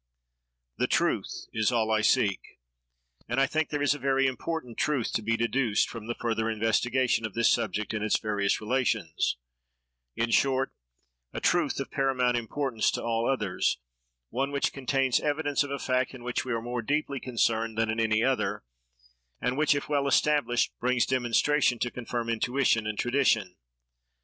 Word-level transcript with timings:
The 0.79 0.87
truth 0.87 1.45
is 1.53 1.71
all 1.71 1.91
I 1.91 2.01
seek; 2.01 2.39
and 3.29 3.39
I 3.39 3.45
think 3.45 3.69
there 3.69 3.83
is 3.83 3.93
a 3.93 3.99
very 3.99 4.25
important 4.25 4.79
truth 4.79 5.11
to 5.13 5.21
be 5.21 5.37
deduced 5.37 5.87
from 5.91 6.07
the 6.07 6.15
further 6.15 6.49
investigation 6.49 7.23
of 7.23 7.35
this 7.35 7.51
subject 7.51 7.93
in 7.93 8.01
its 8.01 8.17
various 8.17 8.59
relations—in 8.59 10.31
short, 10.31 10.73
a 11.33 11.39
truth 11.39 11.79
of 11.79 11.91
paramount 11.91 12.35
importance 12.35 12.89
to 12.93 13.03
all 13.03 13.29
others; 13.29 13.77
one 14.31 14.49
which 14.51 14.73
contains 14.73 15.19
evidence 15.19 15.61
of 15.61 15.69
a 15.69 15.77
fact 15.77 16.15
in 16.15 16.23
which 16.23 16.45
we 16.45 16.51
are 16.51 16.63
more 16.63 16.81
deeply 16.81 17.19
concerned 17.19 17.77
than 17.77 17.91
in 17.91 17.99
any 17.99 18.23
other, 18.23 18.63
and 19.39 19.55
which, 19.55 19.75
if 19.75 19.87
well 19.87 20.07
established, 20.07 20.71
brings 20.79 21.05
demonstration 21.05 21.77
to 21.77 21.91
confirm 21.91 22.27
intuition 22.27 22.87
and 22.87 22.97
tradition. 22.97 23.55